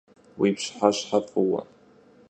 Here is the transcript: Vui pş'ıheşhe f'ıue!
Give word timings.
Vui 0.37 0.51
pş'ıheşhe 0.57 1.19
f'ıue! 1.29 1.61